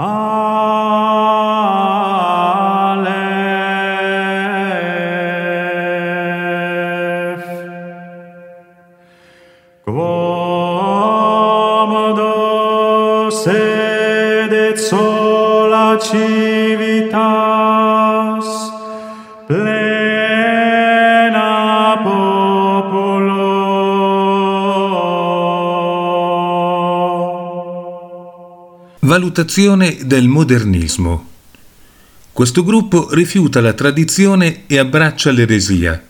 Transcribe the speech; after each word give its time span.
Aleph 0.00 0.24
Quam 9.84 10.14
do 12.14 13.30
sede 13.30 14.78
sola 14.78 15.98
civi 15.98 16.89
Valutazione 29.10 29.98
del 30.04 30.28
modernismo. 30.28 31.30
Questo 32.32 32.62
gruppo 32.62 33.12
rifiuta 33.12 33.60
la 33.60 33.72
tradizione 33.72 34.68
e 34.68 34.78
abbraccia 34.78 35.32
l'eresia. 35.32 36.00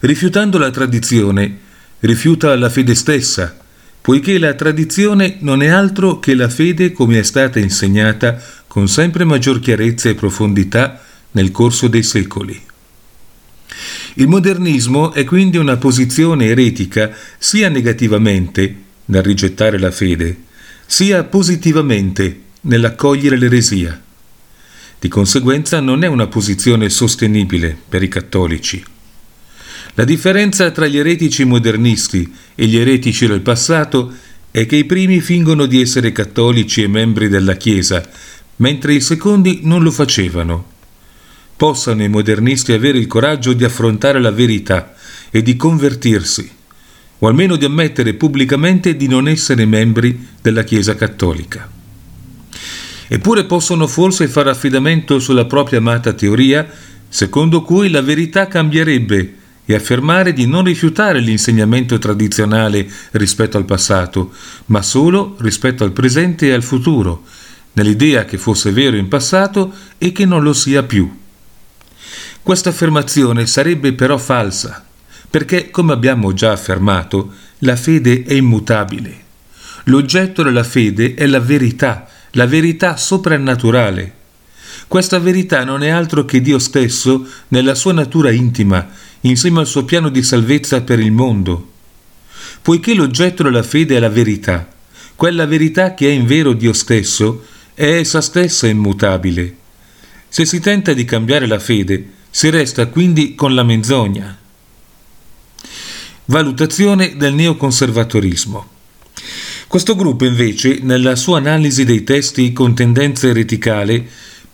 Rifiutando 0.00 0.58
la 0.58 0.70
tradizione, 0.70 1.58
rifiuta 2.00 2.54
la 2.56 2.68
fede 2.68 2.94
stessa, 2.94 3.56
poiché 4.02 4.38
la 4.38 4.52
tradizione 4.52 5.38
non 5.40 5.62
è 5.62 5.68
altro 5.68 6.18
che 6.18 6.34
la 6.34 6.50
fede 6.50 6.92
come 6.92 7.20
è 7.20 7.22
stata 7.22 7.58
insegnata 7.58 8.38
con 8.66 8.86
sempre 8.86 9.24
maggior 9.24 9.58
chiarezza 9.58 10.10
e 10.10 10.14
profondità 10.14 11.02
nel 11.30 11.50
corso 11.52 11.88
dei 11.88 12.02
secoli. 12.02 12.62
Il 14.16 14.28
modernismo 14.28 15.14
è 15.14 15.24
quindi 15.24 15.56
una 15.56 15.78
posizione 15.78 16.48
eretica 16.48 17.10
sia 17.38 17.70
negativamente, 17.70 18.82
nel 19.06 19.22
rigettare 19.22 19.78
la 19.78 19.90
fede, 19.90 20.52
sia 20.86 21.24
positivamente 21.24 22.40
nell'accogliere 22.62 23.36
l'eresia. 23.36 24.00
Di 24.98 25.08
conseguenza 25.08 25.80
non 25.80 26.02
è 26.02 26.06
una 26.06 26.26
posizione 26.26 26.88
sostenibile 26.88 27.76
per 27.88 28.02
i 28.02 28.08
cattolici. 28.08 28.82
La 29.94 30.04
differenza 30.04 30.70
tra 30.70 30.86
gli 30.86 30.98
eretici 30.98 31.44
modernisti 31.44 32.32
e 32.54 32.66
gli 32.66 32.76
eretici 32.76 33.26
del 33.26 33.42
passato 33.42 34.12
è 34.50 34.66
che 34.66 34.76
i 34.76 34.84
primi 34.84 35.20
fingono 35.20 35.66
di 35.66 35.80
essere 35.80 36.12
cattolici 36.12 36.82
e 36.82 36.88
membri 36.88 37.28
della 37.28 37.56
Chiesa, 37.56 38.08
mentre 38.56 38.94
i 38.94 39.00
secondi 39.00 39.60
non 39.62 39.82
lo 39.82 39.90
facevano. 39.90 40.72
Possano 41.56 42.02
i 42.02 42.08
modernisti 42.08 42.72
avere 42.72 42.98
il 42.98 43.06
coraggio 43.06 43.52
di 43.52 43.64
affrontare 43.64 44.20
la 44.20 44.32
verità 44.32 44.94
e 45.30 45.42
di 45.42 45.56
convertirsi 45.56 46.50
o 47.24 47.28
almeno 47.28 47.56
di 47.56 47.64
ammettere 47.64 48.12
pubblicamente 48.12 48.96
di 48.96 49.08
non 49.08 49.28
essere 49.28 49.64
membri 49.64 50.28
della 50.42 50.62
Chiesa 50.62 50.94
cattolica. 50.94 51.70
Eppure 53.08 53.44
possono 53.44 53.86
forse 53.86 54.28
fare 54.28 54.50
affidamento 54.50 55.18
sulla 55.18 55.46
propria 55.46 55.78
amata 55.78 56.12
teoria, 56.12 56.68
secondo 57.08 57.62
cui 57.62 57.88
la 57.88 58.02
verità 58.02 58.46
cambierebbe 58.46 59.36
e 59.64 59.74
affermare 59.74 60.34
di 60.34 60.46
non 60.46 60.64
rifiutare 60.64 61.20
l'insegnamento 61.20 61.98
tradizionale 61.98 62.86
rispetto 63.12 63.56
al 63.56 63.64
passato, 63.64 64.32
ma 64.66 64.82
solo 64.82 65.36
rispetto 65.38 65.82
al 65.82 65.92
presente 65.92 66.48
e 66.48 66.52
al 66.52 66.62
futuro, 66.62 67.24
nell'idea 67.72 68.26
che 68.26 68.36
fosse 68.36 68.70
vero 68.70 68.96
in 68.96 69.08
passato 69.08 69.72
e 69.96 70.12
che 70.12 70.26
non 70.26 70.42
lo 70.42 70.52
sia 70.52 70.82
più. 70.82 71.10
Questa 72.42 72.68
affermazione 72.68 73.46
sarebbe 73.46 73.94
però 73.94 74.18
falsa, 74.18 74.84
perché, 75.34 75.72
come 75.72 75.92
abbiamo 75.92 76.32
già 76.32 76.52
affermato, 76.52 77.32
la 77.58 77.74
fede 77.74 78.22
è 78.22 78.34
immutabile. 78.34 79.22
L'oggetto 79.86 80.44
della 80.44 80.62
fede 80.62 81.14
è 81.14 81.26
la 81.26 81.40
verità, 81.40 82.08
la 82.34 82.46
verità 82.46 82.96
soprannaturale. 82.96 84.12
Questa 84.86 85.18
verità 85.18 85.64
non 85.64 85.82
è 85.82 85.88
altro 85.88 86.24
che 86.24 86.40
Dio 86.40 86.60
stesso 86.60 87.26
nella 87.48 87.74
sua 87.74 87.92
natura 87.92 88.30
intima, 88.30 88.88
insieme 89.22 89.58
al 89.58 89.66
suo 89.66 89.84
piano 89.84 90.08
di 90.08 90.22
salvezza 90.22 90.82
per 90.82 91.00
il 91.00 91.10
mondo. 91.10 91.72
Poiché 92.62 92.94
l'oggetto 92.94 93.42
della 93.42 93.64
fede 93.64 93.96
è 93.96 93.98
la 93.98 94.10
verità, 94.10 94.68
quella 95.16 95.46
verità 95.46 95.94
che 95.94 96.06
è 96.06 96.12
in 96.12 96.26
vero 96.26 96.52
Dio 96.52 96.72
stesso, 96.72 97.44
è 97.74 97.84
essa 97.84 98.20
stessa 98.20 98.68
immutabile. 98.68 99.56
Se 100.28 100.44
si 100.44 100.60
tenta 100.60 100.92
di 100.92 101.04
cambiare 101.04 101.48
la 101.48 101.58
fede, 101.58 102.08
si 102.30 102.50
resta 102.50 102.86
quindi 102.86 103.34
con 103.34 103.52
la 103.56 103.64
menzogna. 103.64 104.42
Valutazione 106.26 107.16
del 107.16 107.34
neoconservatorismo. 107.34 108.66
Questo 109.66 109.94
gruppo 109.94 110.24
invece, 110.24 110.78
nella 110.80 111.16
sua 111.16 111.36
analisi 111.36 111.84
dei 111.84 112.02
testi 112.02 112.50
con 112.54 112.74
tendenza 112.74 113.28
ereticale, 113.28 114.02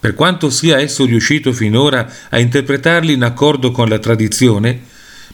per 0.00 0.14
quanto 0.14 0.50
sia 0.50 0.80
esso 0.80 1.04
riuscito 1.04 1.52
finora 1.52 2.12
a 2.28 2.40
interpretarli 2.40 3.12
in 3.12 3.22
accordo 3.22 3.70
con 3.70 3.88
la 3.88 4.00
tradizione, 4.00 4.80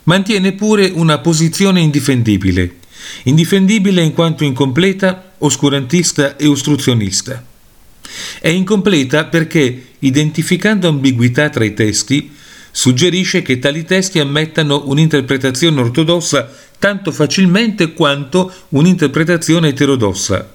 mantiene 0.02 0.52
pure 0.52 0.90
una 0.92 1.20
posizione 1.20 1.80
indifendibile, 1.80 2.80
indifendibile 3.22 4.02
in 4.02 4.12
quanto 4.12 4.44
incompleta, 4.44 5.32
oscurantista 5.38 6.36
e 6.36 6.46
ostruzionista. 6.46 7.42
È 8.40 8.48
incompleta 8.48 9.24
perché, 9.24 9.86
identificando 10.00 10.86
ambiguità 10.86 11.48
tra 11.48 11.64
i 11.64 11.72
testi, 11.72 12.30
suggerisce 12.76 13.40
che 13.40 13.58
tali 13.58 13.86
testi 13.86 14.18
ammettano 14.18 14.82
un'interpretazione 14.84 15.80
ortodossa 15.80 16.52
tanto 16.78 17.10
facilmente 17.10 17.94
quanto 17.94 18.52
un'interpretazione 18.68 19.68
eterodossa. 19.68 20.52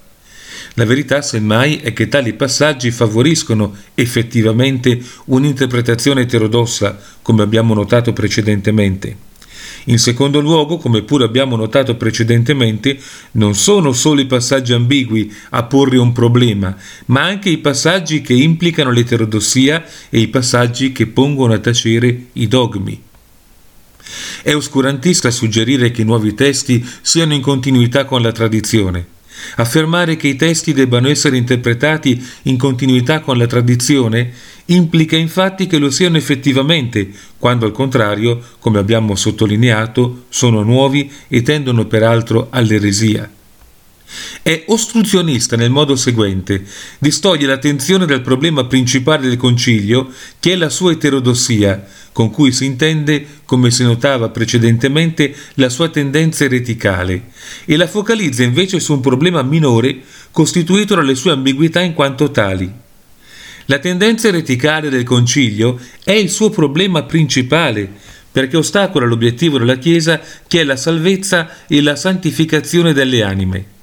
La 0.75 0.85
verità, 0.85 1.23
semmai, 1.23 1.77
è 1.77 1.93
che 1.93 2.09
tali 2.09 2.33
passaggi 2.33 2.91
favoriscono 2.91 3.75
effettivamente 3.95 5.01
un'interpretazione 5.25 6.21
eterodossa, 6.21 6.95
come 7.23 7.41
abbiamo 7.41 7.73
notato 7.73 8.13
precedentemente. 8.13 9.30
In 9.85 9.97
secondo 9.97 10.39
luogo, 10.39 10.77
come 10.77 11.01
pure 11.01 11.25
abbiamo 11.25 11.55
notato 11.55 11.95
precedentemente, 11.95 12.99
non 13.33 13.55
sono 13.55 13.93
solo 13.93 14.21
i 14.21 14.25
passaggi 14.25 14.73
ambigui 14.73 15.33
a 15.49 15.63
porre 15.63 15.97
un 15.97 16.11
problema, 16.11 16.75
ma 17.05 17.23
anche 17.23 17.49
i 17.49 17.57
passaggi 17.57 18.21
che 18.21 18.33
implicano 18.33 18.91
l'eterodossia 18.91 19.83
e 20.09 20.19
i 20.19 20.27
passaggi 20.27 20.91
che 20.91 21.07
pongono 21.07 21.53
a 21.53 21.59
tacere 21.59 22.25
i 22.33 22.47
dogmi. 22.47 23.01
È 24.43 24.53
oscurantista 24.53 25.31
suggerire 25.31 25.91
che 25.91 26.01
i 26.01 26.05
nuovi 26.05 26.33
testi 26.33 26.85
siano 27.01 27.33
in 27.33 27.41
continuità 27.41 28.05
con 28.05 28.21
la 28.21 28.31
tradizione. 28.31 29.19
Affermare 29.55 30.15
che 30.15 30.27
i 30.27 30.35
testi 30.35 30.73
debbano 30.73 31.09
essere 31.09 31.37
interpretati 31.37 32.23
in 32.43 32.57
continuità 32.57 33.19
con 33.21 33.37
la 33.37 33.47
tradizione 33.47 34.31
implica 34.65 35.17
infatti 35.17 35.67
che 35.67 35.77
lo 35.77 35.89
siano 35.89 36.17
effettivamente, 36.17 37.09
quando 37.37 37.65
al 37.65 37.71
contrario, 37.71 38.41
come 38.59 38.79
abbiamo 38.79 39.15
sottolineato, 39.15 40.25
sono 40.29 40.63
nuovi 40.63 41.11
e 41.27 41.41
tendono 41.41 41.85
peraltro 41.85 42.47
all'eresia. 42.49 43.29
È 44.41 44.63
ostruzionista 44.67 45.55
nel 45.55 45.69
modo 45.69 45.95
seguente, 45.95 46.63
distoglie 46.99 47.47
l'attenzione 47.47 48.05
dal 48.05 48.21
problema 48.21 48.65
principale 48.65 49.27
del 49.27 49.37
concilio, 49.37 50.09
che 50.39 50.53
è 50.53 50.55
la 50.55 50.69
sua 50.69 50.91
eterodossia, 50.91 51.85
con 52.11 52.29
cui 52.29 52.51
si 52.51 52.65
intende, 52.65 53.25
come 53.45 53.71
si 53.71 53.83
notava 53.83 54.29
precedentemente, 54.29 55.33
la 55.55 55.69
sua 55.69 55.89
tendenza 55.89 56.43
ereticale, 56.43 57.29
e 57.65 57.77
la 57.77 57.87
focalizza 57.87 58.43
invece 58.43 58.79
su 58.79 58.93
un 58.93 58.99
problema 58.99 59.41
minore 59.43 60.01
costituito 60.31 60.95
dalle 60.95 61.15
sue 61.15 61.31
ambiguità 61.31 61.81
in 61.81 61.93
quanto 61.93 62.31
tali. 62.31 62.71
La 63.65 63.79
tendenza 63.79 64.27
ereticale 64.27 64.89
del 64.89 65.03
concilio 65.03 65.79
è 66.03 66.11
il 66.11 66.29
suo 66.29 66.49
problema 66.49 67.03
principale, 67.03 67.89
perché 68.31 68.57
ostacola 68.57 69.05
l'obiettivo 69.05 69.57
della 69.57 69.77
Chiesa 69.77 70.19
che 70.47 70.61
è 70.61 70.63
la 70.63 70.77
salvezza 70.77 71.49
e 71.67 71.81
la 71.81 71.95
santificazione 71.95 72.93
delle 72.93 73.23
anime. 73.23 73.79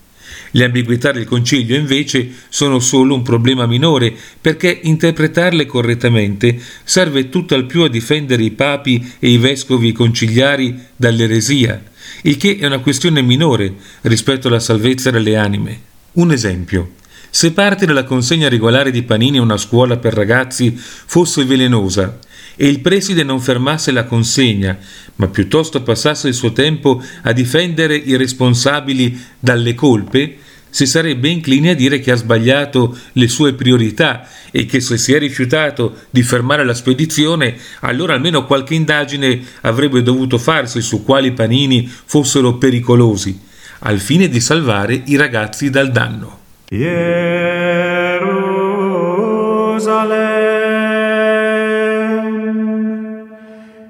Le 0.52 0.64
ambiguità 0.64 1.12
del 1.12 1.24
concilio 1.24 1.76
invece 1.76 2.30
sono 2.48 2.78
solo 2.78 3.14
un 3.14 3.22
problema 3.22 3.66
minore, 3.66 4.14
perché 4.40 4.80
interpretarle 4.82 5.66
correttamente 5.66 6.58
serve 6.84 7.28
tutt'al 7.28 7.66
più 7.66 7.82
a 7.82 7.88
difendere 7.88 8.42
i 8.42 8.50
papi 8.50 9.14
e 9.18 9.30
i 9.30 9.38
vescovi 9.38 9.92
conciliari 9.92 10.78
dall'eresia, 10.96 11.82
il 12.22 12.36
che 12.36 12.58
è 12.58 12.66
una 12.66 12.78
questione 12.78 13.20
minore 13.22 13.74
rispetto 14.02 14.48
alla 14.48 14.60
salvezza 14.60 15.10
delle 15.10 15.36
anime. 15.36 15.80
Un 16.12 16.32
esempio. 16.32 16.92
Se 17.30 17.52
parte 17.52 17.84
della 17.84 18.04
consegna 18.04 18.48
regolare 18.48 18.90
di 18.90 19.02
panini 19.02 19.36
a 19.36 19.42
una 19.42 19.58
scuola 19.58 19.98
per 19.98 20.14
ragazzi 20.14 20.74
fosse 20.74 21.44
velenosa 21.44 22.18
e 22.60 22.66
il 22.66 22.80
preside 22.80 23.22
non 23.22 23.40
fermasse 23.40 23.92
la 23.92 24.02
consegna, 24.02 24.76
ma 25.16 25.28
piuttosto 25.28 25.80
passasse 25.82 26.26
il 26.26 26.34
suo 26.34 26.50
tempo 26.52 27.00
a 27.22 27.30
difendere 27.32 27.94
i 27.94 28.16
responsabili 28.16 29.16
dalle 29.38 29.74
colpe, 29.74 30.38
si 30.68 30.84
sarebbe 30.84 31.28
inclini 31.28 31.68
a 31.68 31.76
dire 31.76 32.00
che 32.00 32.10
ha 32.10 32.16
sbagliato 32.16 32.98
le 33.12 33.28
sue 33.28 33.54
priorità 33.54 34.26
e 34.50 34.66
che 34.66 34.80
se 34.80 34.98
si 34.98 35.12
è 35.12 35.20
rifiutato 35.20 35.94
di 36.10 36.22
fermare 36.22 36.64
la 36.64 36.74
spedizione, 36.74 37.56
allora 37.80 38.14
almeno 38.14 38.44
qualche 38.44 38.74
indagine 38.74 39.40
avrebbe 39.60 40.02
dovuto 40.02 40.36
farsi 40.36 40.80
su 40.82 41.04
quali 41.04 41.30
panini 41.30 41.88
fossero 41.88 42.54
pericolosi, 42.54 43.38
al 43.80 44.00
fine 44.00 44.28
di 44.28 44.40
salvare 44.40 45.00
i 45.04 45.14
ragazzi 45.14 45.70
dal 45.70 45.92
danno. 45.92 46.38